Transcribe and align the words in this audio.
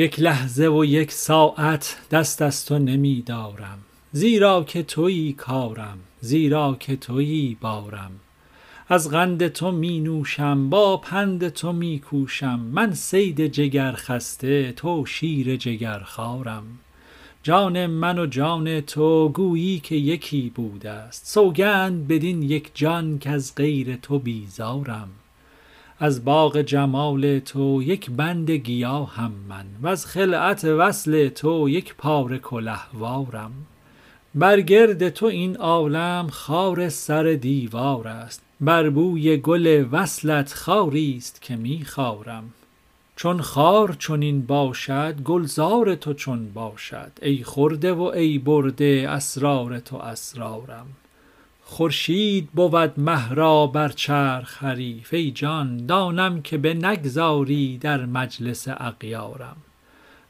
یک 0.00 0.20
لحظه 0.20 0.68
و 0.68 0.84
یک 0.84 1.12
ساعت 1.12 1.96
دست 2.10 2.42
از 2.42 2.66
تو 2.66 2.78
نمی 2.78 3.22
دارم 3.22 3.78
زیرا 4.12 4.64
که 4.64 4.82
تویی 4.82 5.32
کارم 5.32 5.98
زیرا 6.20 6.76
که 6.80 6.96
تویی 6.96 7.56
بارم. 7.60 8.10
از 8.88 9.10
قند 9.10 9.48
تو 9.48 9.70
می 9.72 10.00
نوشم 10.00 10.70
با 10.70 10.96
پند 10.96 11.48
تو 11.48 11.72
می 11.72 11.98
کوشم 11.98 12.60
من 12.60 12.94
صید 12.94 13.46
جگرخسته 13.46 14.72
تو 14.72 15.06
شیر 15.06 15.56
جگرخوارم 15.56 16.64
جان 17.42 17.86
من 17.86 18.18
و 18.18 18.26
جان 18.26 18.80
تو 18.80 19.28
گویی 19.28 19.80
که 19.80 19.94
یکی 19.94 20.52
بوده 20.54 21.10
ست 21.10 21.26
سوگند 21.26 22.08
بدین 22.08 22.42
یک 22.42 22.70
جان 22.74 23.18
کز 23.18 23.54
غیر 23.54 23.96
تو 23.96 24.18
بیزارم. 24.18 25.08
از 26.02 26.24
باغ 26.24 26.60
جمال 26.60 27.38
تو 27.38 27.82
یک 27.82 28.10
بند 28.10 28.50
گیاهم 28.50 29.32
من 29.48 29.64
وز 29.82 30.04
خلعت 30.04 30.64
وصل 30.64 31.28
تو 31.28 31.68
یک 31.68 31.94
پاره 31.94 32.38
کلهوارم. 32.38 33.52
بر 34.34 34.60
گرد 34.60 35.08
تو 35.08 35.26
این 35.26 35.56
عالم 35.56 36.28
خار 36.30 36.88
سر 36.88 37.22
دیوار 37.22 38.08
است 38.08 38.42
بر 38.60 38.90
بوی 38.90 39.36
گل 39.36 39.86
وصلت 39.92 40.52
خاریست 40.52 41.42
که 41.42 41.56
می 41.56 41.84
خارم. 41.84 42.50
چون 43.16 43.40
خار 43.40 43.96
چنین 43.98 44.46
باشد 44.46 45.14
گلزار 45.24 45.94
تو 45.94 46.14
چون 46.14 46.52
باشد 46.52 47.12
ای 47.22 47.44
خورده 47.44 47.92
و 47.92 48.02
ای 48.02 48.38
برده 48.38 49.06
اسرار 49.08 49.78
تو 49.78 49.96
اسرارم. 49.96 50.86
خورشید 51.70 52.48
بود 52.52 53.00
مه 53.00 53.34
را 53.34 53.66
بر 53.66 53.88
چرخ 53.88 54.62
حریف. 54.62 55.14
ای 55.14 55.30
جان 55.30 55.86
دانم 55.86 56.42
که 56.42 56.58
بنگذاری 56.58 57.78
در 57.78 58.06
مجلس 58.06 58.68
اغیارم. 58.68 59.56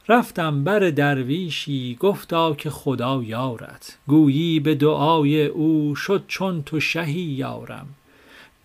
رفتم 0.09 0.63
بر 0.63 0.79
درویشی 0.79 1.97
گفتا 1.99 2.53
که 2.53 2.69
خدا 2.69 3.23
یارت. 3.23 3.97
گویی 4.07 4.59
به 4.59 4.75
دعای 4.75 5.45
او 5.45 5.95
شد 5.95 6.23
چون 6.27 6.63
تو 6.63 6.79
شهی 6.79 7.21
یارم. 7.21 7.87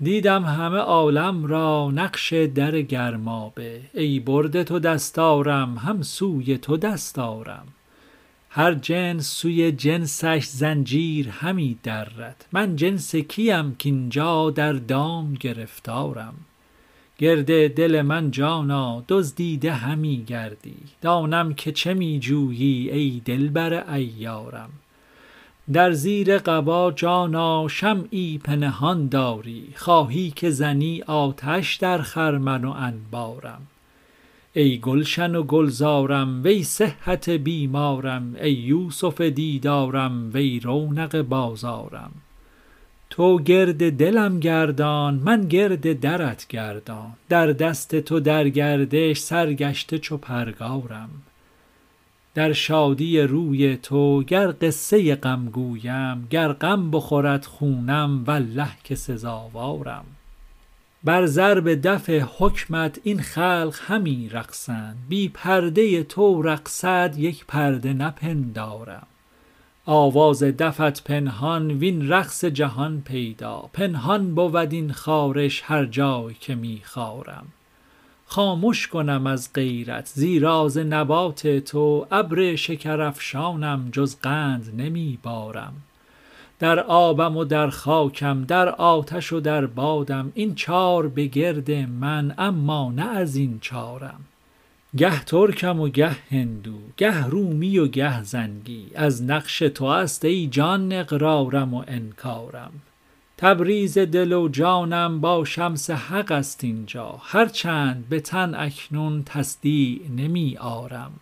دیدم 0.00 0.44
همه 0.44 0.78
عالم 0.78 1.46
را 1.46 1.90
نقش 1.90 2.32
در 2.32 2.80
گرمابه. 2.80 3.80
ای 3.94 4.20
برده 4.20 4.64
تو 4.64 4.78
دستارم 4.78 5.78
هم 5.78 6.02
سوی 6.02 6.58
تو 6.58 6.76
دستارم. 6.76 7.66
هر 8.58 8.74
جنس 8.74 9.26
سوی 9.26 9.72
جنسش 9.72 10.44
زنجیر 10.44 11.28
همی 11.28 11.78
درد. 11.82 12.44
من 12.52 12.76
جنس 12.76 13.16
کیم 13.16 13.76
کاین 13.82 14.08
جا 14.08 14.50
در 14.50 14.72
دام 14.72 15.34
گرفتارم. 15.34 16.34
گرد 17.18 17.74
دل 17.74 18.02
من 18.02 18.30
جانا 18.30 19.04
دزدیده 19.08 19.72
همی 19.72 20.24
گردی. 20.24 20.76
دانم 21.00 21.54
که 21.54 21.72
چه 21.72 21.94
می 21.94 22.20
جویی 22.20 22.90
ای 22.90 23.22
دلبر 23.24 23.74
عیارم 23.74 24.70
در 25.72 25.92
زیر 25.92 26.38
قبا 26.38 26.92
جانا 26.92 27.68
شمعی 27.68 28.38
پنهان 28.38 29.08
داری. 29.08 29.68
خواهی 29.74 30.30
که 30.30 30.50
زنی 30.50 31.02
آتش 31.02 31.74
در 31.74 31.98
خرمن 31.98 32.64
و 32.64 32.70
انبارم. 32.70 33.66
ای 34.58 34.78
گلشن 34.78 35.34
و 35.34 35.42
گلزارم 35.42 36.40
وی 36.44 36.62
صحت 36.62 37.30
بیمارم 37.30 38.36
ای 38.42 38.52
یوسف 38.52 39.20
دیدارم 39.20 40.30
وی 40.34 40.60
رونق 40.60 41.22
بازارم. 41.22 42.10
تو 43.10 43.38
گرد 43.38 43.96
دلم 43.96 44.40
گردان 44.40 45.14
من 45.14 45.48
گرد 45.48 46.00
درت 46.00 46.46
گردان. 46.48 47.12
در 47.28 47.46
دست 47.46 48.00
تو 48.00 48.20
در 48.20 48.48
گردش 48.48 49.18
سرگشته 49.18 49.98
چو 49.98 50.16
پرگارم. 50.16 51.10
در 52.34 52.52
شادی 52.52 53.20
روی 53.20 53.76
تو 53.76 54.22
گر 54.22 54.54
قصه 54.60 55.14
غم 55.14 55.48
گویم 55.52 56.26
گر 56.30 56.52
غم 56.52 56.90
بخورد 56.90 57.44
خونم 57.44 58.24
والله 58.26 58.70
که 58.84 58.94
سزاوارم. 58.94 60.04
بر 61.06 61.26
ضرب 61.26 61.74
دف 61.74 62.10
حکمت 62.10 63.00
این 63.02 63.20
خلق 63.20 63.74
همی 63.86 64.28
رقصند. 64.28 64.96
بی 65.08 65.28
پرده 65.28 66.02
تو 66.02 66.42
رقصد 66.42 67.14
یک 67.18 67.46
پرده 67.46 67.92
نپندارم. 67.92 69.06
آواز 69.84 70.42
دفت 70.42 71.04
پنهان 71.04 71.70
وین 71.70 72.08
رقص 72.08 72.44
جهان 72.44 73.02
پیدا. 73.04 73.70
پنهان 73.72 74.34
بود 74.34 74.72
این 74.72 74.92
خارش 74.92 75.62
هر 75.64 75.84
جای 75.84 76.34
که 76.40 76.54
می 76.54 76.80
خارم. 76.84 77.46
خامش 78.26 78.86
کنم 78.86 79.26
از 79.26 79.52
غیرت 79.54 80.06
زیرا 80.14 80.68
ز 80.68 80.78
نبات 80.78 81.46
تو. 81.46 82.06
ابر 82.10 82.56
شکرافشانم 82.56 83.88
جز 83.92 84.16
قند 84.20 84.72
نمی 84.76 85.18
بارم. 85.22 85.72
در 86.58 86.80
آبم 86.80 87.36
و 87.36 87.44
در 87.44 87.70
خاکم 87.70 88.44
در 88.44 88.68
آتش 88.68 89.32
و 89.32 89.40
در 89.40 89.66
بادم 89.66 90.32
این 90.34 90.54
چار 90.54 91.08
به 91.08 91.26
گرد 91.26 91.70
من 91.70 92.34
اما 92.38 92.92
نه 92.92 93.08
از 93.08 93.36
این 93.36 93.58
چارم. 93.60 94.20
گه 94.96 95.24
ترکم 95.24 95.80
و 95.80 95.88
گه 95.88 96.16
هندو 96.30 96.78
گه 96.96 97.26
رومی 97.26 97.78
و 97.78 97.86
گه 97.86 98.22
زنگی 98.22 98.86
از 98.94 99.22
نقش 99.22 99.58
تو 99.58 99.84
است 99.84 100.24
ای 100.24 100.46
جان 100.46 100.92
اقرارم 100.92 101.74
و 101.74 101.84
انکارم. 101.86 102.72
تبریز 103.38 103.98
دل 103.98 104.32
و 104.32 104.48
جانم 104.48 105.20
با 105.20 105.44
شمس 105.44 105.90
حق 105.90 106.32
است 106.32 106.64
این 106.64 106.86
جا 106.86 107.20
هر 107.22 107.46
چند 107.46 108.08
به 108.08 108.20
تن 108.20 108.54
اکنون 108.54 109.22
تصدیع 109.24 110.00
نمی 110.16 110.56
آرم. 110.56 111.12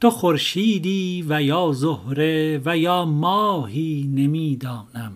تو 0.00 0.10
خورشیدی 0.10 1.24
و 1.28 1.42
یا 1.42 1.72
زهره 1.72 2.62
و 2.64 2.78
یا 2.78 3.04
ماهی 3.04 4.10
نمی 4.14 4.56
دانم 4.56 5.12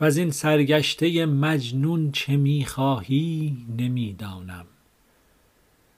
وزین 0.00 0.30
سرگشته 0.30 1.26
مجنون 1.26 2.12
چه 2.12 2.36
می 2.36 2.64
خواهی 2.64 3.56
نمی 3.78 4.12
دانم 4.12 4.64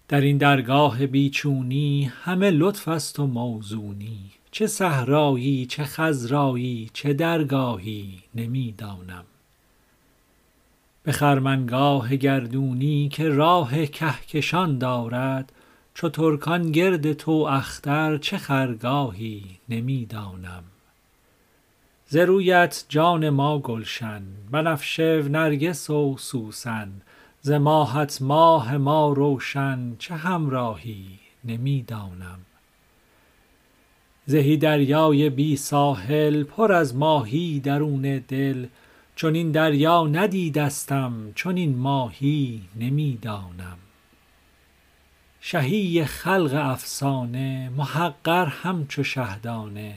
در 0.09 0.21
این 0.21 0.39
درگاه 0.39 1.07
بی 1.07 1.31
چونی 1.31 2.05
همه 2.05 2.51
لطف 2.51 2.89
است 2.89 3.21
و 3.21 3.27
موزونی. 3.27 4.19
چه 4.51 4.67
صحرایی 4.67 5.67
چه 5.67 5.85
خضرایی 5.85 6.91
چه 6.93 7.13
درگاهی 7.13 8.19
نمی 8.35 8.75
دانم 8.79 9.25
به 11.03 11.13
خرمنگاه 11.13 12.17
گردونی 12.17 13.09
که 13.09 13.29
راه 13.29 13.87
کهکشان 13.87 14.79
دارد 14.79 15.53
چو 15.95 16.09
ترکان 16.09 16.73
گرد 16.73 17.13
تو 17.13 17.33
اختر 17.33 18.17
چه 18.17 18.39
خرگاهی 18.39 19.45
نمی 19.69 20.07
دانم 20.07 20.65
ز 22.07 22.17
رویت 22.17 22.85
جان 22.89 23.31
ما 23.31 23.59
گلشن 23.59 24.23
بنفشه 24.51 25.23
و 25.25 25.29
نرگس 25.29 25.91
و 25.91 26.17
سوسن 26.19 26.89
ز 27.41 27.51
ماهت 27.51 28.23
ماه 28.23 28.77
ما 28.77 29.13
روشن 29.13 29.97
چه 29.99 30.15
همراهی 30.15 31.07
نمی 31.45 31.83
دانم 31.83 32.39
زهی 34.27 34.57
دریای 34.57 35.31
بی 35.31 35.57
ساحل 35.57 36.45
پر 36.45 36.73
از 36.73 36.97
ماهی 36.97 37.61
درون 37.61 38.03
دل 38.29 38.67
چنین 39.17 39.51
دریا 39.51 40.07
ندیدستم 40.07 41.33
چنین 41.35 41.77
ماهی 41.77 42.63
نمی 42.77 43.19
دانم 43.23 43.79
شهی 45.47 46.05
خلق 46.05 46.55
افسانه 46.55 47.71
محقر 47.77 48.47
همچو 48.47 49.03
شهدانه. 49.05 49.95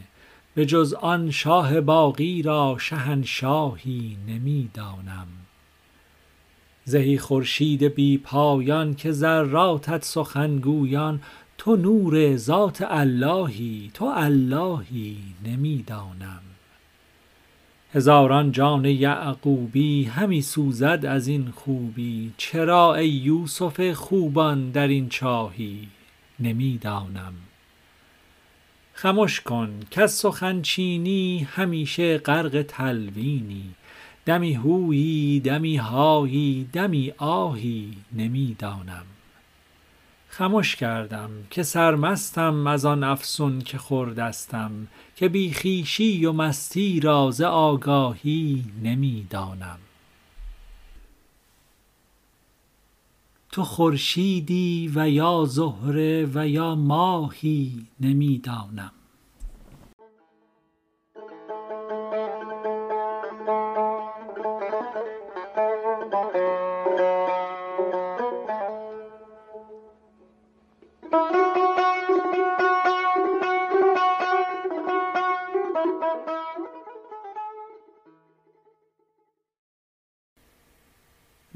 به 0.55 0.65
جز 0.65 0.94
آن 0.94 1.31
شاه 1.31 1.81
باقی 1.81 2.41
را 2.41 2.77
شهنشاهی 2.79 4.17
نمی 4.27 4.69
دانم 4.73 5.27
زهی 6.85 7.17
خورشید 7.17 7.83
بی 7.83 8.17
پایان 8.17 8.95
که 8.95 9.11
ذراتت 9.11 10.05
سخن 10.05 10.57
گویان 10.57 11.21
تو 11.57 11.75
نور 11.75 12.38
ذات 12.38 12.81
اللهی 12.81 13.91
تو 13.93 14.05
اللهی 14.05 15.17
نمی 15.45 15.83
دانم 15.88 16.46
هزاران 17.94 18.51
جان 18.51 18.86
یعقوبی 18.86 20.04
همی 20.04 20.42
سوزد 20.42 21.06
از 21.07 21.28
این 21.28 21.51
خوبی. 21.56 22.34
چرا 22.38 22.95
ای 22.95 23.10
یوسف 23.10 23.92
خوبان 23.92 24.72
در 24.72 24.88
این 24.88 25.10
چاهی؟ 25.10 25.88
نمی 26.39 26.78
دانم 26.78 27.34
خمش 28.94 29.42
کن 29.42 29.80
کز 29.92 30.12
سخن 30.12 30.62
چینی 30.62 31.48
همیشه 31.51 32.18
غرق 32.18 32.62
تلوینی. 32.68 33.69
دمی 34.25 34.54
هویی 34.54 35.39
دمی 35.39 35.78
هایی 35.78 36.69
دمی 36.74 37.13
آهی. 37.18 37.94
نمی 38.13 38.56
دانم 38.60 39.06
خمش 40.38 40.75
کردم 40.75 41.30
که 41.50 41.63
سرمستم 41.63 42.68
از 42.68 42.86
آن 42.86 43.04
افسون 43.04 43.62
که 43.62 43.78
خوردستم 43.78 44.88
که 45.16 45.30
بی 45.30 45.54
خویشی 45.54 46.25
و 46.25 46.31
مستی 46.31 47.00
را 47.00 47.31
ز 47.31 47.42
آگاهی 47.42 48.66
نمی 48.84 49.28
دانم 49.30 49.78
تو 53.51 53.63
خورشیدی 53.63 54.92
و 54.95 55.10
یا 55.10 55.45
زهره 55.45 56.30
و 56.34 56.48
یا 56.48 56.75
ماهی 56.75 57.86
نمی 58.00 58.38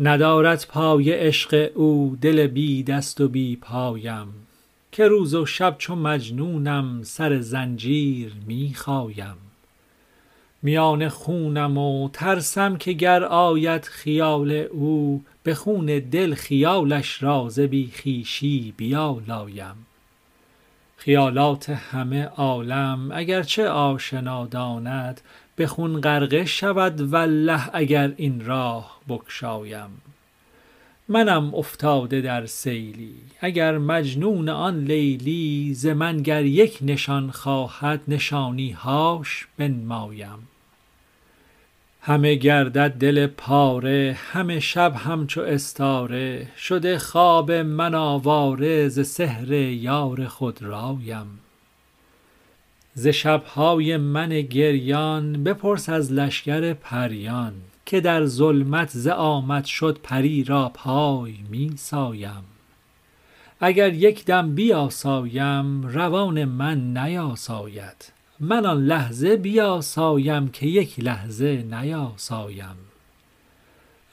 ندارد 0.04 0.66
پای 0.70 1.12
عشق 1.12 1.72
او 1.76 2.18
دل 2.22 2.48
بی 2.48 2.84
دست 2.84 3.22
و 3.22 3.28
بی 3.28 3.56
پایم. 3.56 4.28
که 4.92 5.08
روز 5.08 5.36
و 5.36 5.46
شب 5.46 5.76
چو 5.78 5.96
مجنونم 5.96 7.04
سر 7.04 7.40
زنجیر 7.40 8.34
می 8.48 8.74
خایم. 8.76 9.36
میان 10.62 11.10
خونم 11.10 11.78
و 11.78 12.10
ترسم 12.10 12.78
که 12.78 12.94
گر 12.94 13.24
آید 13.24 13.86
خیال 13.86 14.52
او 14.52 15.24
به 15.44 15.56
خون 15.56 15.86
دل 15.86 16.34
خیالش 16.36 17.24
را 17.24 17.50
ز 17.50 17.60
بی 17.60 17.92
خویشی 18.02 18.74
بیالایم. 18.78 19.76
خیالات 20.98 21.70
همه 21.70 22.24
عالم 22.26 23.10
اگر 23.14 23.44
چه 23.44 23.70
آشنا 23.70 24.46
داند 24.46 25.22
به 25.62 25.68
خون 25.68 26.02
غرقه 26.02 26.46
شود 26.46 27.02
والله 27.02 27.70
اگر 27.74 28.14
این 28.18 28.46
راه 28.46 29.02
بگشایم. 29.10 30.02
منم 31.08 31.56
افتاده 31.56 32.22
در 32.22 32.46
سیلی 32.46 33.16
اگر 33.42 33.78
مجنون 33.78 34.50
آن 34.50 34.84
لیلی 34.84 35.74
ز 35.74 35.86
من 35.86 36.18
گر 36.22 36.46
یک 36.46 36.78
نشان 36.82 37.32
خواهد 37.32 38.02
نشانی 38.08 38.72
هاش 38.72 39.48
بنمایم. 39.58 40.48
همه 42.02 42.36
گردد 42.36 42.92
دل 42.92 43.28
پاره 43.28 44.18
همه 44.32 44.60
شب 44.60 44.94
همچو 44.96 45.42
استاره 45.42 46.48
شده 46.58 46.98
خواب 46.98 47.52
من 47.52 47.96
آواره 47.96 48.88
ز 48.88 49.08
سحر 49.08 49.52
یار 49.54 50.28
خودرایم 50.28 51.41
ز 53.02 53.08
شب 53.08 53.44
های 53.44 53.98
من 53.98 54.30
گریان 54.42 55.44
بپرس 55.44 55.90
از 55.90 56.12
لشکر 56.14 56.74
پریان 56.74 57.54
که 57.86 58.02
در 58.02 58.26
ظلمت 58.26 58.90
ز 58.90 59.08
آمد 59.08 59.66
شد 59.66 60.00
پری 60.04 60.44
را 60.44 60.72
پای 60.74 61.36
می 61.50 61.72
سایم. 61.78 62.44
اگر 63.60 63.94
یک 63.94 64.26
دم 64.26 64.56
بیاسایم 64.56 65.88
روان 65.88 66.46
من 66.46 66.98
نیاساید. 66.98 68.14
من 68.40 68.66
آن 68.66 68.86
لحظه 68.86 69.36
بیاسایم 69.36 70.48
که 70.48 70.68
یک 70.68 71.00
لحظه 71.00 71.66
نیاسایم. 71.72 72.91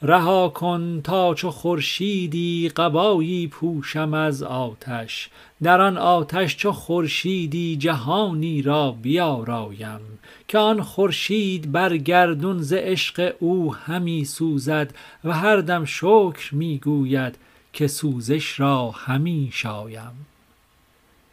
رها 0.01 0.49
کن 0.49 1.01
تا 1.03 1.33
چو 1.33 1.51
خورشیدی 1.51 2.69
قبایی 2.69 3.47
پوشم 3.47 4.13
از 4.13 4.43
آتش. 4.43 5.29
در 5.63 5.81
آن 5.81 5.97
آتش 5.97 6.57
چو 6.57 6.71
خورشیدی 6.71 7.75
جهانی 7.75 8.61
را 8.61 8.91
بیارایم. 8.91 9.99
که 10.47 10.57
آن 10.57 10.81
خورشید 10.81 11.71
بر 11.71 11.97
گردون 11.97 12.61
ز 12.61 12.73
عشق 12.73 13.35
او 13.39 13.75
همی 13.75 14.25
سوزد 14.25 14.93
و 15.23 15.33
هر 15.33 15.57
دم 15.57 15.85
شکر 15.85 16.55
می 16.55 16.77
گوید 16.77 17.37
که 17.73 17.87
سوزش 17.87 18.59
را 18.59 18.91
همی 18.91 19.49
شایم. 19.53 20.25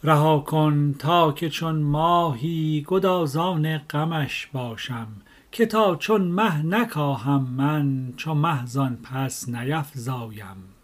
رها 0.05 0.39
کن 0.39 0.95
تا 0.99 1.33
که 1.33 1.51
چون 1.51 1.77
ماهی 1.77 2.85
گدازان 2.89 3.79
غمش 3.79 4.49
باشم. 4.53 5.07
که 5.57 5.67
تا 5.67 5.97
چون 5.97 6.23
مه 6.23 6.63
نکاهم 6.63 7.43
من 7.43 8.13
چو 8.17 8.35
مه 8.35 8.67
زان 8.67 8.97
پس 8.97 9.49
نیفزایم. 9.49 10.76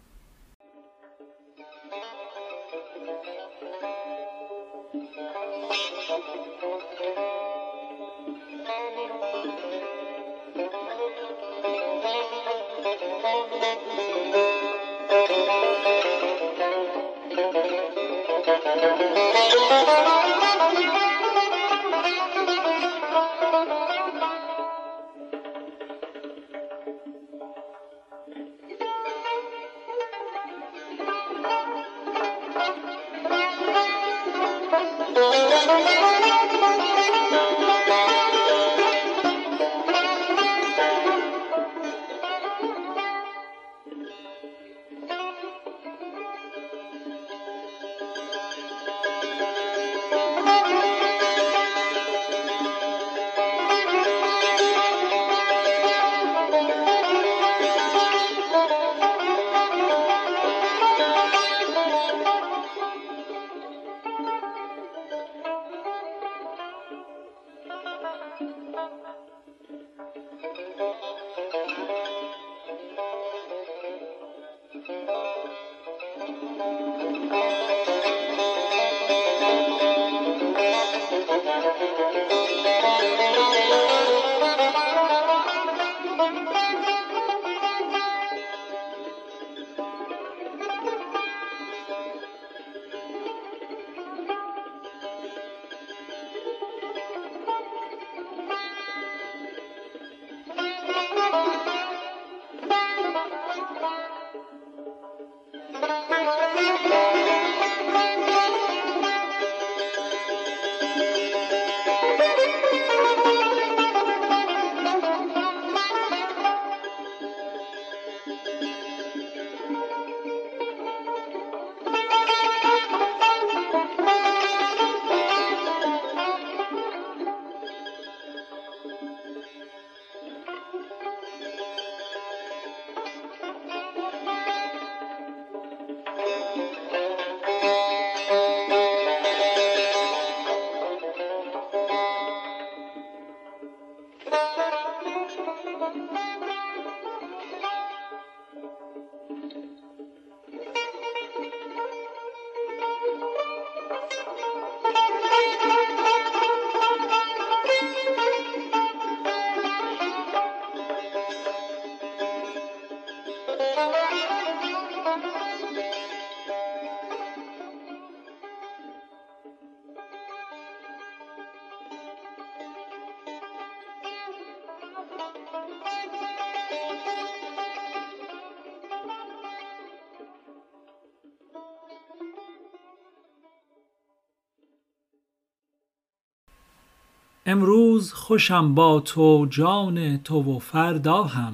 امروز 187.53 188.13
خوشم 188.13 188.75
با 188.75 188.99
تو 188.99 189.47
جان 189.49 190.17
تو 190.17 190.55
و 190.55 190.59
فردا 190.59 191.23
هم. 191.23 191.53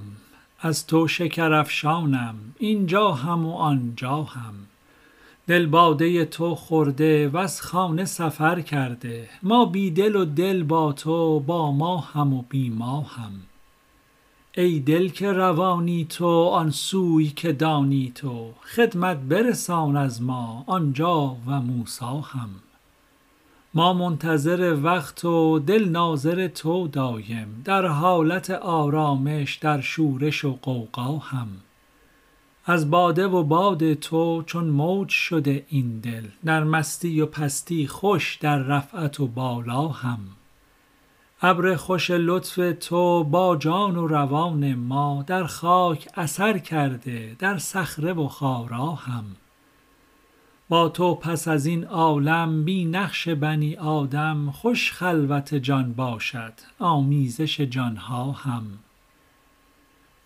از 0.60 0.88
تو 0.88 1.08
شکرافشانم 1.08 2.36
این 2.60 2.86
جا 2.86 3.12
هم 3.12 3.46
و 3.46 3.56
آن 3.56 3.94
جا 3.96 4.24
هم. 4.24 4.54
دل 5.48 5.66
باده 5.66 6.26
تو 6.26 6.56
خورده 6.56 7.30
وز 7.30 7.62
خانه 7.62 8.06
سفر 8.06 8.62
کرده. 8.62 9.30
ما 9.44 9.66
بی 9.66 9.92
دل 9.92 10.16
و 10.16 10.26
دل 10.26 10.64
با 10.64 10.94
تو 10.94 11.40
با 11.40 11.72
ما 11.72 11.98
هم 11.98 12.34
و 12.34 12.44
بی 12.50 12.70
ما 12.70 13.02
هم. 13.02 13.32
ای 14.58 14.80
دل 14.80 15.10
که 15.10 15.32
روانی 15.32 16.06
تو 16.06 16.44
آن 16.46 16.72
سوی 16.72 17.28
که 17.28 17.54
دانی 17.54 18.12
تو. 18.16 18.52
خدمت 18.76 19.18
برسان 19.18 19.98
از 19.98 20.22
ما 20.22 20.64
آن 20.68 20.94
جا 20.94 21.36
و 21.48 21.62
موسی 21.62 22.22
هم. 22.24 22.50
ما 23.74 23.94
منتظر 23.94 24.78
وقت 24.84 25.26
و 25.26 25.60
دل 25.60 25.90
ناظر 25.90 26.48
تو 26.48 26.88
دایم 26.88 27.62
در 27.66 27.86
حالت 27.86 28.50
آرامش 28.52 29.56
در 29.56 29.82
شورش 29.82 30.46
و 30.46 30.54
غوغا 30.62 31.18
هم. 31.18 31.48
از 32.66 32.92
باده 32.92 33.28
و 33.28 33.44
باد 33.44 33.94
تو 33.94 34.44
چون 34.46 34.64
موج 34.64 35.10
شده 35.10 35.66
این 35.70 36.00
دل 36.00 36.24
در 36.46 36.64
مستی 36.64 37.22
و 37.22 37.26
پستی 37.26 37.88
خوش 37.88 38.36
در 38.36 38.58
رفعت 38.58 39.20
و 39.20 39.28
بالا 39.28 39.88
هم. 39.88 40.20
ابر 41.42 41.76
خوش 41.76 42.12
لطف 42.12 42.60
تو 42.80 43.24
با 43.24 43.56
جان 43.56 43.98
و 43.98 44.08
روان 44.08 44.76
ما 44.76 45.24
در 45.28 45.44
خاک 45.44 46.08
اثر 46.16 46.58
کرده 46.58 47.36
در 47.40 47.58
صخره 47.58 48.14
و 48.14 48.28
خارا 48.28 48.92
هم. 48.92 49.26
با 50.70 50.90
تو 50.90 51.16
پس 51.16 51.48
از 51.48 51.66
این 51.66 51.84
عالم 51.84 52.64
بی 52.64 52.86
نقش 52.86 53.30
بنی 53.30 53.76
آدم 53.76 54.52
خوش 54.52 54.92
خلوت 54.92 55.56
جان 55.56 55.94
باشد 55.94 56.54
آمیزش 56.80 57.62
جان 57.62 57.96
ها 57.96 58.32
هم. 58.32 58.64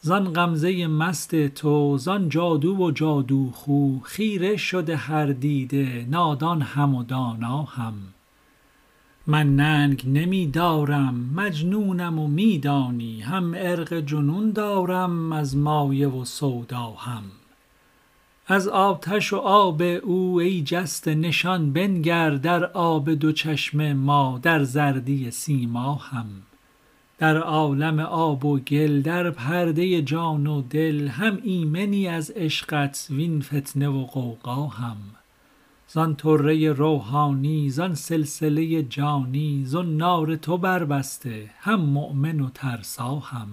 زان 0.02 0.34
غمزه 0.34 0.88
مست 0.88 1.48
تو 1.48 1.98
زان 1.98 2.30
جادو 2.30 2.76
و 2.76 2.92
جادوخو 2.92 4.00
خیره 4.00 4.58
شده 4.58 4.96
هر 4.96 5.26
دیده 5.26 6.06
نادان 6.10 6.62
هم 6.62 6.96
و 6.96 7.04
دانا 7.04 7.62
هم. 7.62 7.94
من 9.28 9.56
ننگ 9.56 10.04
نمی 10.06 10.48
دارم 10.48 11.30
مجنونم 11.36 12.20
و 12.20 12.28
می 12.28 12.60
دانی 12.60 13.22
هم 13.22 13.56
عرق 13.56 14.00
جنون 14.00 14.52
دارم 14.52 15.32
از 15.32 15.58
مایه 15.58 16.08
و 16.08 16.26
سودا 16.26 16.92
هم. 16.92 17.24
از 18.48 18.68
آتش 18.68 19.34
و 19.34 19.38
آب 19.38 19.82
او 19.82 20.40
ای 20.40 20.62
جسته 20.62 21.16
نشان 21.16 21.74
بنگر 21.74 22.30
در 22.30 22.66
آب 22.66 23.12
دو 23.14 23.32
چشم 23.32 23.94
ما 23.94 24.40
در 24.42 24.64
زردی 24.64 25.32
سیما 25.32 25.96
هم. 25.96 26.26
در 27.18 27.38
عالم 27.38 28.00
آب 28.00 28.46
و 28.46 28.60
گل 28.60 29.02
در 29.02 29.30
پرده 29.30 30.02
جان 30.02 30.48
و 30.48 30.62
دل 30.62 31.08
هم 31.08 31.40
ایمنی 31.44 32.08
از 32.08 32.32
عشقت 32.32 33.08
وین 33.10 33.42
فتنه 33.42 33.88
و 33.88 34.04
غوغا 34.04 34.68
هم. 34.68 34.98
زان 35.88 36.16
طره 36.16 36.72
روحانی 36.72 37.70
زان 37.70 37.96
سلسله 37.96 38.84
جانی 38.84 39.64
زنار 39.66 40.36
تو 40.36 40.58
بربسته 40.58 41.50
هم 41.60 41.82
مؤمن 41.82 42.40
و 42.40 42.50
ترسا 42.50 43.16
هم. 43.16 43.48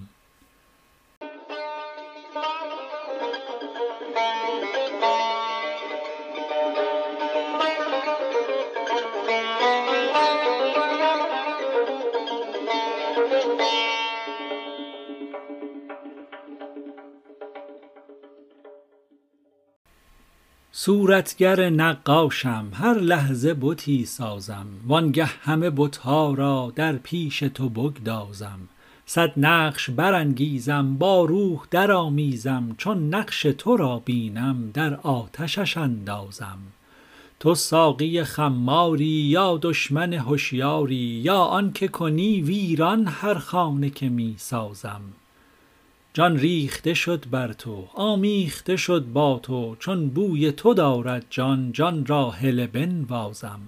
صورتگر 20.73 21.71
نقاشم 21.71 22.67
هر 22.73 22.95
لحظه 22.95 23.57
بتی 23.61 24.05
سازم. 24.05 24.67
وانگه 24.87 25.25
همه 25.25 25.71
بت 25.77 25.97
ها 25.97 26.35
را 26.35 26.73
در 26.77 26.93
پیش 26.93 27.39
تو 27.39 27.69
بگدازم. 27.69 28.59
صد 29.07 29.33
نقش 29.37 29.91
برانگیزم 29.91 30.95
با 30.95 31.25
روح 31.25 31.61
درآمیزم. 31.71 32.75
چون 32.79 33.15
نقش 33.15 33.43
تو 33.43 33.77
را 33.77 33.99
بینم 33.99 34.71
در 34.75 34.95
آتشش 34.95 35.77
اندازم. 35.77 36.59
تو 37.41 37.55
ساقی 37.55 38.25
خماری 38.25 39.05
یا 39.07 39.59
دشمن 39.62 40.12
هشیاری 40.12 40.95
یا 40.97 41.39
آن 41.39 41.73
کنی 41.93 42.41
ویران 42.41 43.07
هر 43.07 43.35
خانه 43.35 43.91
که 43.91 44.09
می 44.09 44.35
سازم 44.39 45.00
جان 46.14 46.38
ریخته 46.38 46.95
شد 46.95 47.25
بر 47.31 47.52
تو 47.52 47.88
آمیخته 47.95 48.76
شد 48.76 49.05
با 49.12 49.40
تو 49.43 49.76
چون 49.79 50.09
بوی 50.09 50.52
تو 50.52 50.75
دارد 50.75 51.26
جان 51.31 51.73
جان 51.73 52.07
را 52.07 52.31
هله 52.31 52.67
بنوازم. 52.67 53.61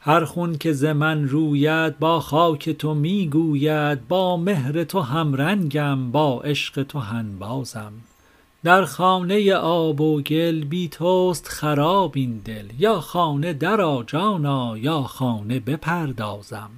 هر 0.00 0.24
خون 0.24 0.58
که 0.58 0.72
ز 0.72 0.84
من 0.84 1.28
روید 1.28 1.98
با 1.98 2.20
خاک 2.20 2.70
تو 2.70 2.94
می 2.94 3.28
گوید 3.28 4.08
با 4.08 4.36
مهر 4.36 4.84
تو 4.84 5.00
همرنگم 5.00 6.10
با 6.10 6.40
عشق 6.40 6.82
تو 6.82 6.98
هنبازم 6.98 7.92
در 8.64 8.84
خانه 8.84 9.54
آب 9.54 10.00
و 10.00 10.22
گل 10.22 10.64
بی 10.64 10.88
توست 10.88 11.48
خراب 11.48 12.12
این 12.14 12.38
دل 12.44 12.66
یا 12.78 13.00
خانه 13.00 13.52
درآ 13.52 14.02
جانا 14.02 14.78
یا 14.78 15.02
خانه 15.02 15.60
بپردازم. 15.60 16.70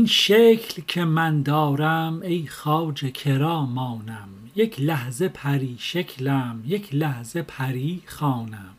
این 0.00 0.06
شکل 0.06 0.82
که 0.86 1.04
من 1.04 1.42
دارم 1.42 2.20
ای 2.22 2.46
خواجه 2.46 3.10
که 3.10 3.38
را 3.38 3.66
مانم 3.66 4.28
یک 4.56 4.80
لحظه 4.80 5.28
پری 5.28 5.76
شکلم 5.78 6.62
یک 6.66 6.94
لحظه 6.94 7.42
پری 7.42 8.02
خوانم. 8.06 8.74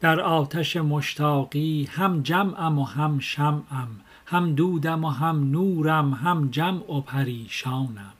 در 0.00 0.20
آتش 0.20 0.76
مشتاقی 0.76 1.88
هم 1.92 2.22
جمعم 2.22 2.78
و 2.78 2.84
هم 2.84 3.18
شمعم 3.18 3.88
هم 4.26 4.54
دودم 4.54 5.04
و 5.04 5.08
هم 5.08 5.50
نورم 5.50 6.14
هم 6.14 6.48
جمع 6.50 6.92
و 6.92 7.00
پریشانم. 7.00 8.12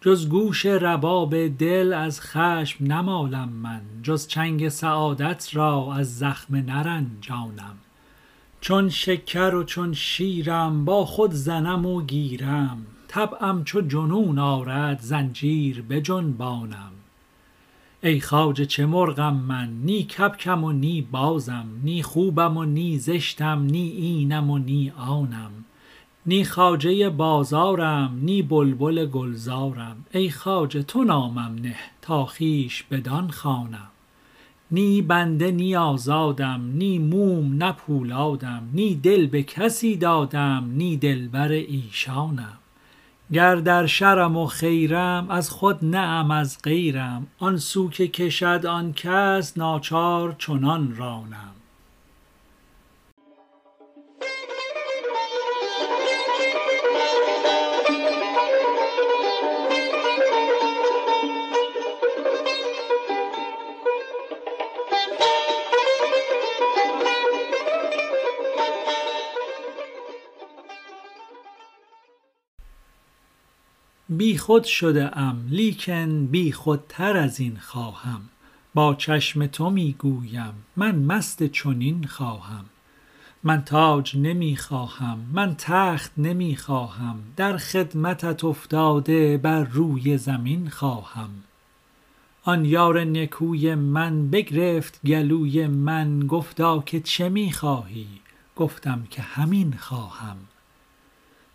جز 0.00 0.28
گوش 0.28 0.66
رباب 0.66 1.48
دل 1.48 1.92
از 1.92 2.20
خشم 2.20 2.84
نمالم 2.84 3.48
من 3.48 3.80
جز 4.02 4.26
چنگ 4.26 4.68
سعادت 4.68 5.48
را 5.52 5.94
از 5.94 6.18
زخم 6.18 6.56
نرنجانم. 6.56 7.76
چون 8.60 8.88
شکر 8.88 9.54
و 9.54 9.64
چون 9.64 9.92
شیرم 9.92 10.84
با 10.84 11.04
خود 11.04 11.32
زنم 11.32 11.86
و 11.86 12.02
گیرم. 12.02 12.86
طبعم 13.08 13.64
چو 13.64 13.80
جنون 13.80 14.38
آرد 14.38 15.00
زنجیر 15.00 15.82
بجنبانم. 15.82 16.92
ای 18.02 18.20
خواجه 18.20 18.66
چه 18.66 18.86
مرغم 18.86 19.36
من؟ 19.36 19.68
نی 19.68 20.04
کبکم 20.04 20.64
و 20.64 20.72
نی 20.72 21.02
بازم 21.02 21.66
نی 21.84 22.02
خوبم 22.02 22.56
و 22.56 22.64
نی 22.64 22.98
زشتم 22.98 23.62
نی 23.62 23.88
اینم 23.88 24.50
و 24.50 24.58
نی 24.58 24.92
آنم. 24.96 25.50
نی 26.26 26.44
خواجه 26.44 27.10
بازارم 27.10 28.18
نی 28.22 28.42
بلبل 28.42 29.06
گلزارم. 29.06 30.04
ای 30.10 30.30
خواجه 30.30 30.82
تو 30.82 31.04
نامم 31.04 31.56
نه 31.62 31.76
تا 32.02 32.26
خویش 32.26 32.82
بدان 32.82 33.30
خوانم. 33.30 33.88
نی 34.70 35.02
بنده 35.02 35.50
نی 35.50 35.76
آزادم 35.76 36.70
نی 36.74 36.98
موم 36.98 37.54
نه 37.54 37.72
پولادم 37.72 38.68
نی 38.72 38.94
دل 38.94 39.26
به 39.26 39.42
کسی 39.42 39.96
دادم 39.96 40.70
نی 40.76 40.96
دلبر 40.96 41.48
ایشانم. 41.48 42.58
گر 43.32 43.54
در 43.54 43.86
شرم 43.86 44.36
و 44.36 44.46
خیرم 44.46 45.26
از 45.30 45.50
خود 45.50 45.84
نه 45.84 46.32
از 46.32 46.58
غیرم. 46.62 47.26
آن 47.38 47.56
سو 47.56 47.90
که 47.90 48.08
کشد 48.08 48.66
آن 48.66 48.92
کس 48.92 49.58
ناچار 49.58 50.34
چنان 50.38 50.96
رانم. 50.96 51.57
بیخود 74.08 74.64
شده 74.64 75.18
ام 75.18 75.46
لیکن 75.50 76.26
بیخودتر 76.26 77.16
از 77.16 77.40
این 77.40 77.56
خواهم. 77.60 78.20
با 78.74 78.94
چشم 78.94 79.46
تو 79.46 79.70
می 79.70 79.92
گویم 79.98 80.54
من 80.76 80.94
مست 80.94 81.42
چنین 81.42 82.04
خواهم. 82.04 82.64
من 83.42 83.64
تاج 83.64 84.16
نمی 84.16 84.56
خواهم 84.56 85.18
من 85.32 85.54
تخت 85.58 86.12
نمی 86.16 86.56
خواهم 86.56 87.22
در 87.36 87.56
خدمتت 87.56 88.44
افتاده 88.44 89.38
بر 89.38 89.64
روی 89.64 90.18
زمین 90.18 90.70
خواهم. 90.70 91.30
آن 92.42 92.64
یار 92.64 93.04
نکوی 93.04 93.74
من 93.74 94.30
بگرفت 94.30 95.00
گلوی 95.06 95.66
من 95.66 96.26
گفتا 96.26 96.82
که 96.86 97.00
چه 97.00 97.28
می 97.28 97.52
خواهی؟ 97.52 98.06
گفتم 98.56 99.06
که 99.10 99.22
همین 99.22 99.74
خواهم. 99.78 100.36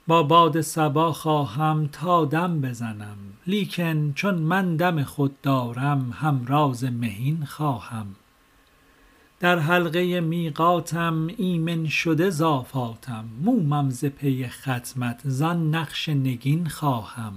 با 0.07 0.23
باد 0.23 0.61
صبا 0.61 1.13
خواهم 1.13 1.89
تا 1.91 2.25
دم 2.25 2.61
بزنم 2.61 3.17
لیکن 3.47 4.13
چون 4.13 4.35
من 4.35 4.75
دم 4.75 5.03
خود 5.03 5.41
دارم 5.41 6.13
همراز 6.19 6.83
مهین 6.83 7.45
خواهم. 7.45 8.15
در 9.39 9.59
حلقه 9.59 10.21
میقاتم 10.21 11.27
ایمن 11.37 11.87
شده 11.87 12.29
ز 12.29 12.41
آفاتم 12.41 13.25
مومم 13.41 13.89
ز 13.89 14.05
پی 14.05 14.47
ختمت 14.47 15.21
زان 15.23 15.75
نقش 15.75 16.09
نگین 16.09 16.67
خواهم. 16.67 17.33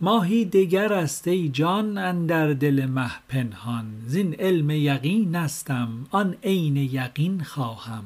ماهی 0.00 0.44
دگرست 0.44 1.28
ای 1.28 1.48
جان 1.48 1.98
اندر 1.98 2.52
دل 2.52 2.86
مه 2.86 3.10
پنهان 3.28 3.84
زین 4.06 4.34
علم 4.34 4.70
یقینستم 4.70 5.88
آن 6.10 6.36
عین 6.42 6.76
یقین 6.76 7.42
خواهم. 7.44 8.04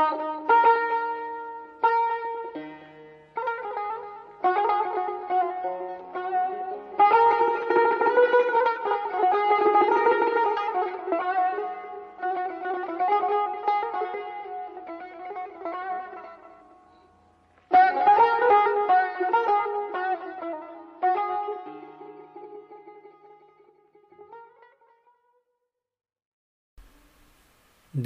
Oh. 0.00 0.27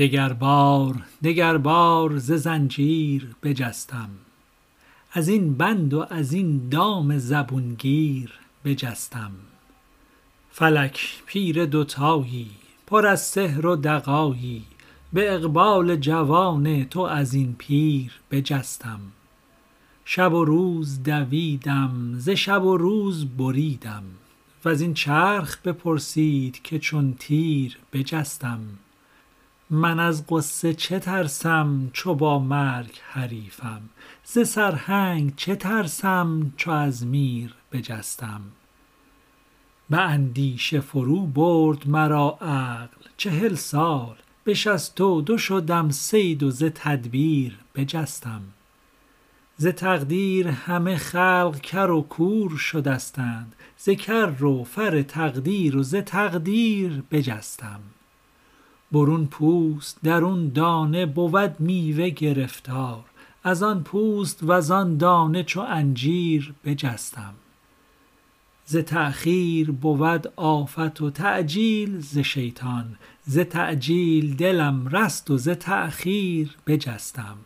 دگربار 0.03 0.95
دگربار 1.25 2.19
ز 2.19 2.33
زنجیر 2.33 3.37
بجستم. 3.43 4.09
از 5.13 5.29
این 5.29 5.55
بند 5.55 5.95
و 5.95 6.07
از 6.11 6.33
این 6.33 6.69
دام 6.69 7.19
زبون 7.19 7.75
گیر 7.75 8.33
بجستم. 8.65 9.31
فلک 10.51 11.23
پیر 11.27 11.65
دوتایی 11.65 12.51
پر 12.87 13.07
از 13.07 13.21
سحر 13.21 13.67
و 13.67 13.77
دغایی 13.77 14.65
به 15.13 15.35
اقبال 15.35 15.97
جوان 15.97 16.85
تو 16.85 17.01
از 17.01 17.35
این 17.35 17.55
پیر 17.59 18.13
بجستم. 18.31 19.01
شب 20.05 20.33
و 20.33 20.45
روز 20.45 21.03
دویدم 21.03 22.15
ز 22.19 22.31
شب 22.31 22.65
و 22.65 22.77
روز 22.77 23.27
بریدم. 23.37 24.05
وز 24.65 24.81
این 24.81 24.95
چرخ 24.95 25.59
بپرسید 25.65 26.63
که 26.63 26.79
چون 26.79 27.15
تیر 27.19 27.79
بجستم. 27.93 28.61
من 29.71 30.01
از 30.01 30.25
غصه 30.29 30.75
چه 30.75 30.99
ترسم 30.99 31.91
چو 31.93 32.15
با 32.15 32.39
مرگ 32.39 33.01
حریفم؟ 33.03 33.81
ز 34.25 34.39
سرهنگ 34.49 35.33
چه 35.37 35.57
ترسم 35.57 36.53
چو 36.57 36.71
از 36.71 37.07
میر 37.07 37.55
بجستم؟ 37.73 38.41
به 39.91 40.01
اندیشه 40.01 40.81
فرو 40.81 41.27
برد 41.27 41.89
مرا 41.89 42.39
عقل 42.41 43.07
چهل 43.17 43.55
سال 43.55 44.17
به 44.45 44.55
شصت 44.55 45.01
و 45.01 45.21
دو 45.21 45.39
شدم 45.39 45.91
صید 45.91 46.43
و 46.43 46.51
ز 46.51 46.65
تدبیر 46.65 47.59
بجستم. 47.75 48.43
ز 49.57 49.67
تقدیر 49.67 50.49
همه 50.49 50.97
خلق 50.97 51.61
کر 51.61 51.91
و 51.91 52.03
کور 52.03 52.57
شدستند 52.57 53.57
ز 53.77 53.91
کر 53.91 54.45
و 54.45 54.65
فر 54.65 55.03
تقدیر 55.03 55.77
و 55.77 55.83
ز 55.83 55.95
تقدیر 55.95 57.03
بجستم. 57.11 57.81
برون 58.93 59.27
پوست 59.27 59.99
درون 60.03 60.49
دانه 60.49 61.07
بود 61.07 61.61
میوه 61.61 62.11
گرفتار. 62.11 63.05
از 63.45 63.63
آن 63.63 63.83
پوست 63.83 64.39
وز 64.43 64.71
آن 64.71 64.97
دانه 64.97 65.43
چو 65.43 65.61
انجیر 65.61 66.55
بجستم. 66.65 67.35
ز 68.65 68.77
تأخیر 68.77 69.71
بود 69.71 70.33
آفت 70.37 71.01
و 71.01 71.11
تعجیل 71.11 72.01
ز 72.01 72.19
شیطان. 72.19 72.97
ز 73.25 73.39
تعجیل 73.39 74.37
دلم 74.37 74.89
رست 74.89 75.31
و 75.31 75.39
ز 75.39 75.49
تأخیر 75.49 76.57
بجستم. 76.67 77.37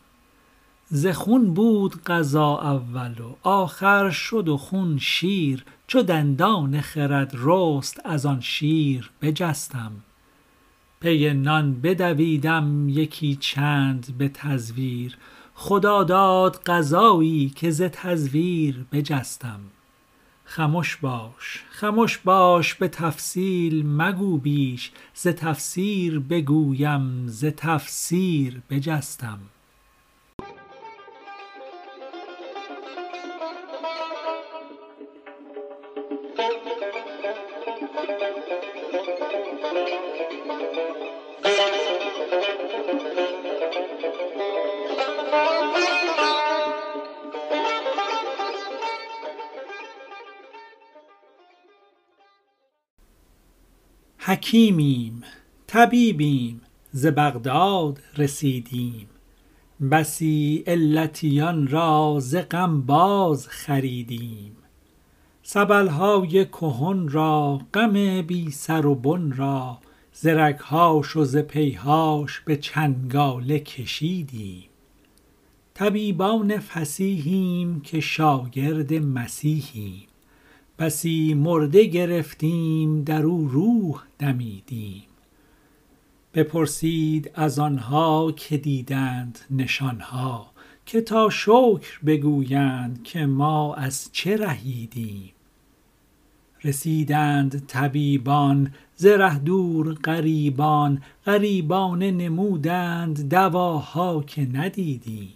ز 0.88 1.06
خون 1.06 1.54
بود 1.54 2.04
غذا 2.04 2.58
اول 2.58 3.20
و 3.20 3.48
آخر 3.48 4.10
شد 4.10 4.48
و 4.48 4.56
خون 4.56 4.98
شیر. 4.98 5.64
چو 5.86 6.02
دندان 6.02 6.80
خرد 6.80 7.32
رست 7.34 8.00
از 8.04 8.26
آن 8.26 8.40
شیر 8.40 9.10
بجستم. 9.22 9.92
پی 11.00 11.34
نان 11.34 11.80
بدویدم 11.80 12.88
یکی 12.88 13.36
چند 13.36 14.18
به 14.18 14.28
تزویر. 14.28 15.16
خدا 15.54 16.04
داد 16.04 16.62
غذایی 16.66 17.52
که 17.56 17.70
ز 17.70 17.82
تزویر 17.82 18.84
بجستم. 18.92 19.60
خمش 20.44 20.96
باش 20.96 21.64
خمش 21.70 22.18
باش 22.18 22.74
به 22.74 22.88
تفصیل 22.88 23.86
مگو 23.86 24.38
بیش. 24.38 24.92
ز 25.14 25.28
تفسیر 25.28 26.18
بگویم 26.18 27.26
ز 27.26 27.44
تفسیر 27.44 28.62
بجستم. 28.70 29.38
حکیمیم 54.28 55.22
طبیبیم 55.66 56.60
ز 56.92 57.06
بغداد 57.06 58.02
رسیدیم. 58.16 59.08
بسی 59.90 60.64
علتیان 60.66 61.66
را 61.66 62.16
ز 62.20 62.36
غم 62.36 62.80
باز 62.82 63.48
خریدیم. 63.48 64.56
سبل 65.42 65.88
های 65.88 66.44
کهن 66.44 67.08
را 67.08 67.60
غم 67.74 68.22
بی 68.22 68.50
سر 68.50 68.86
و 68.86 68.94
بن 68.94 69.32
را 69.32 69.78
ز 70.12 70.26
رگ 70.26 70.58
هاش 70.58 71.16
و 71.16 71.24
ز 71.24 71.36
پیهاش 71.36 72.40
به 72.40 72.56
چنگاله 72.56 73.58
کشیدیم. 73.58 74.68
طبیبان 75.78 76.58
فصیحیم 76.58 77.80
که 77.80 78.00
شاگرد 78.00 78.94
مسیحیم. 78.94 80.02
بسی 80.78 81.34
مرده 81.34 81.84
گرفتیم 81.84 83.04
در 83.04 83.22
او 83.22 83.48
روح 83.48 84.02
دمیدیم. 84.18 85.02
بپرسید 86.34 87.30
از 87.34 87.58
آنها 87.58 88.32
که 88.32 88.56
دیدند 88.56 89.38
نشان 89.50 90.00
ها 90.00 90.50
که 90.86 91.00
تا 91.00 91.30
شکر 91.30 91.98
بگویند 92.06 93.02
که 93.02 93.26
ما 93.26 93.74
از 93.74 94.08
چه 94.12 94.36
رهیدیم. 94.36 95.32
رسیدند 96.64 97.66
طبیبان 97.66 98.72
ز 98.96 99.06
ره 99.06 99.38
دور 99.38 99.94
غریبان 99.94 101.02
غریبانه 101.26 102.10
نمودند 102.10 103.28
دواها 103.28 104.22
که 104.22 104.48
ندیدیم. 104.52 105.34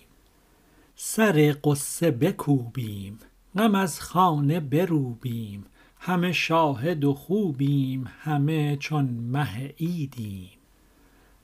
سر 1.03 1.57
غصه 1.65 2.11
بکوبیم 2.11 3.19
غم 3.57 3.75
از 3.75 4.01
خانه 4.01 4.61
بروبیم. 4.61 5.65
همه 5.99 6.33
شاهد 6.33 7.05
و 7.05 7.15
خوبیم 7.15 8.05
همه 8.21 8.77
چون 8.77 9.05
مه 9.05 9.75
عیدیم. 9.81 10.51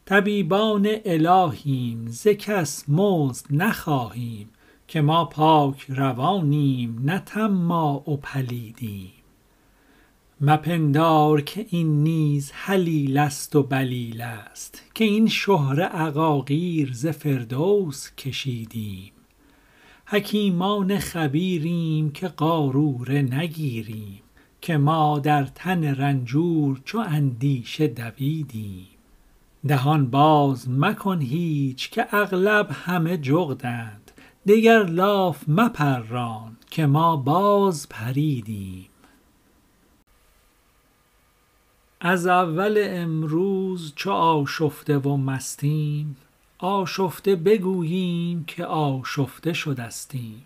طبیبان 0.05 0.89
الهیم 1.05 2.07
ز 2.07 2.29
کس 2.29 2.85
مزد 2.89 3.47
نخواهیم 3.51 4.49
که 4.89 5.01
ما 5.01 5.25
پاک 5.25 5.87
روانیم 5.89 7.03
نه 7.05 7.19
طماع 7.19 8.11
و 8.11 8.17
پلیدیم. 8.17 9.13
مپندار 10.41 11.41
که 11.41 11.67
این 11.69 12.03
نیز 12.03 12.51
هلیله 12.55 13.21
است 13.21 13.57
و 13.57 13.63
بلیله 13.63 14.25
است 14.25 14.83
که 14.95 15.05
این 15.05 15.29
شهره 15.29 15.85
عقاقیر 15.85 16.91
ز 16.93 17.07
فردوس 17.07 18.11
کشیدیم. 18.17 19.13
حکیمان 20.09 20.99
خبیریم 20.99 22.11
که 22.11 22.29
قاروره 22.29 23.23
نگیریم 23.23 24.23
که 24.61 24.77
ما 24.77 25.19
در 25.19 25.45
تن 25.45 25.85
رنجور 25.85 26.81
چو 26.85 26.99
اندیشه 26.99 27.87
دویدیم. 27.87 28.87
دهان 29.69 30.07
باز 30.07 30.71
مکن 30.71 31.21
هیچ 31.21 31.91
که 31.91 32.07
اغلب 32.15 32.71
همه 32.73 33.17
جغدند 33.17 34.11
دگر 34.47 34.85
لاف 34.85 35.45
مپران 35.49 36.57
که 36.71 36.87
ما 36.87 37.17
باز 37.17 37.89
پریدیم. 37.89 38.87
از 42.01 42.27
اول 42.27 42.85
امروز 42.89 43.93
چو 43.97 44.11
آشفته 44.11 44.99
و 44.99 45.17
مستیم 45.17 46.17
آشفته 46.59 47.37
بگوییم 47.37 48.45
که 48.45 48.65
آشفته 48.65 49.53
شدستیم. 49.53 50.45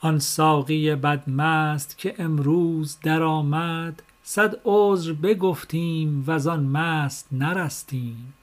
آن 0.00 0.18
ساقی 0.18 0.94
بدمست 0.94 1.98
که 1.98 2.14
امروز 2.18 2.98
درآمد 3.02 4.02
صد 4.22 4.56
عذر 4.64 5.12
بگفتیم 5.12 6.24
وز 6.26 6.46
آن 6.46 6.64
مست 6.64 7.28
نرستیم. 7.32 8.34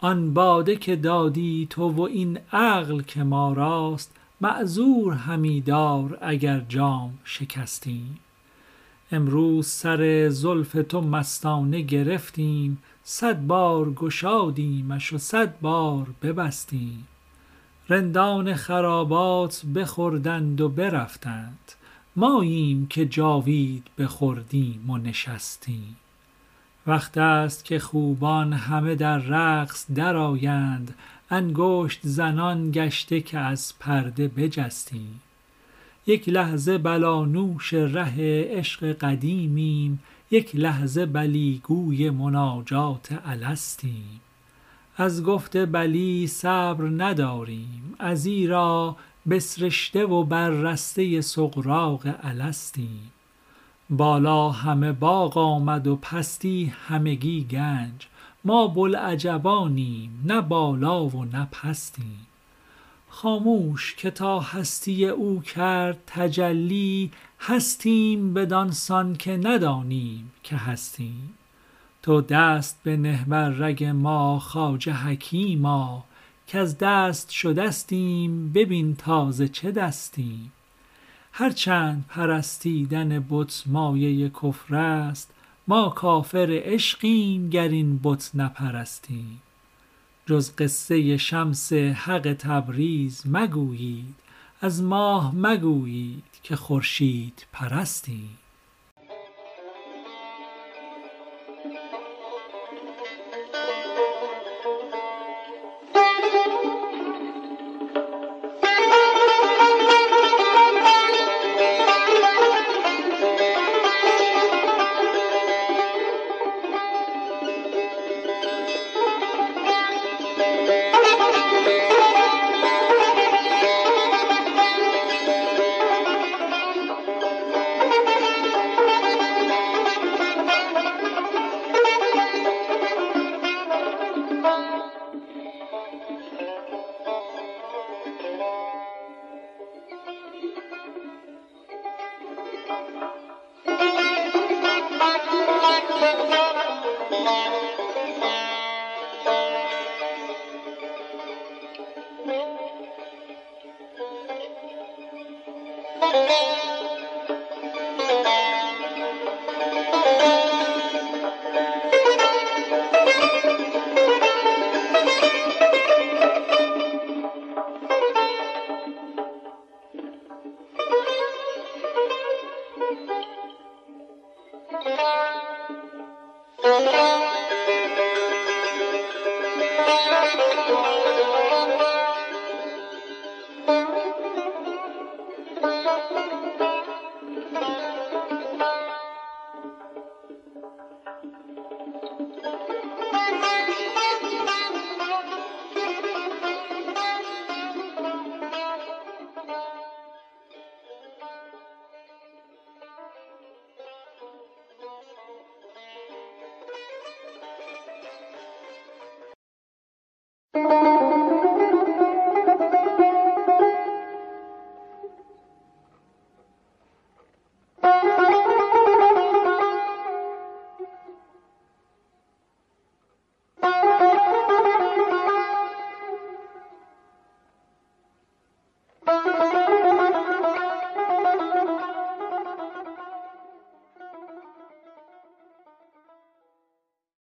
آن 0.00 0.34
باده 0.34 0.76
که 0.76 0.96
دادی 0.96 1.66
تو 1.70 1.88
و 1.88 2.00
این 2.00 2.38
عقل 2.52 3.02
که 3.02 3.22
ما 3.22 3.52
راست 3.52 4.16
معذور 4.40 5.12
همی 5.12 5.60
دار 5.60 6.18
اگر 6.20 6.60
جام 6.68 7.18
شکستیم. 7.24 8.18
امروز 9.12 9.66
سر 9.66 10.28
زلف 10.28 10.76
تو 10.88 11.00
مستانه 11.00 11.80
گرفتیم 11.80 12.78
صد 13.12 13.40
بار 13.40 13.92
گشادیمش 13.92 15.12
و 15.12 15.18
صد 15.18 15.60
بار 15.60 16.06
ببستیم. 16.22 17.06
رندان 17.88 18.54
خرابات 18.54 19.62
بخوردند 19.74 20.60
و 20.60 20.68
برفتند. 20.68 21.72
ماییم 22.16 22.86
که 22.86 23.06
جاوید 23.06 23.86
بخوردیم 23.98 24.90
و 24.90 24.98
نشستیم. 24.98 25.96
وقت 26.86 27.18
است 27.18 27.64
که 27.64 27.78
خوبان 27.78 28.52
همه 28.52 28.94
در 28.94 29.18
رقص 29.18 29.86
درآیند. 29.94 30.94
انگشت 31.30 32.00
زنان 32.02 32.70
گشته 32.70 33.20
که 33.20 33.38
از 33.38 33.72
پرده 33.80 34.28
بجستیم. 34.28 35.20
یک 36.06 36.28
لحظه 36.28 36.78
بلانوش 36.78 37.74
ره 37.74 38.44
عشق 38.50 38.92
قدیمیم. 38.92 39.98
یک 40.32 40.56
لحظه 40.56 41.06
بلی 41.06 41.60
گوی 41.64 42.10
مناجات 42.10 43.08
الستیم. 43.24 44.20
از 44.96 45.24
گفت 45.24 45.56
بلی 45.56 46.26
صبر 46.26 46.84
نداریم 46.84 47.94
ازیرا 47.98 48.96
بسرشته 49.30 50.06
و 50.06 50.24
بررسته 50.24 51.20
سغراق 51.20 52.02
الستیم. 52.22 53.10
بالا 53.90 54.50
همه 54.50 54.92
باغ 54.92 55.38
آمد 55.38 55.86
و 55.86 55.96
پستی 55.96 56.72
همگی 56.88 57.44
گنج 57.44 58.06
ما 58.44 58.66
بوالعجبانیم 58.66 60.22
نه 60.24 60.40
بالا 60.40 61.06
و 61.06 61.24
نه 61.24 61.48
پستیم. 61.52 62.26
خاموش 63.12 63.94
که 63.94 64.10
تا 64.10 64.40
هستی 64.40 65.06
او 65.06 65.40
کرد 65.40 65.98
تجلی 66.06 67.10
هستیم 67.40 68.34
بدان 68.34 68.70
سان 68.70 69.16
که 69.16 69.36
ندانیم 69.36 70.30
که 70.42 70.56
هستیم. 70.56 71.34
تو 72.02 72.20
دست 72.20 72.80
بنه 72.84 73.24
بر 73.28 73.48
رگ 73.48 73.84
ما 73.84 74.38
خواجه 74.38 74.92
حکیما 74.92 76.04
کز 76.48 76.78
دست 76.78 77.30
شدستیم 77.30 78.52
ببین 78.52 78.96
تا 78.96 79.30
ز 79.30 79.42
چه 79.42 79.72
دستیم. 79.72 80.52
هر 81.32 81.50
چند 81.50 82.04
پرستیدن 82.08 83.26
بت 83.30 83.62
مایه 83.66 84.28
کفر 84.28 84.74
است 84.74 85.30
ما 85.68 85.88
کافر 85.88 86.60
عشقیم 86.64 87.50
گر 87.50 87.68
این 87.68 88.00
بت 88.02 88.30
نپرستیم. 88.34 89.40
جز 90.30 90.50
قصه 90.58 91.16
شمس 91.16 91.72
حق 91.72 92.36
تبریز 92.38 93.22
مگویید 93.26 94.14
از 94.60 94.82
ماه 94.82 95.34
مگویید 95.34 96.24
که 96.42 96.56
خورشید 96.56 97.46
پرستیم 97.52 98.38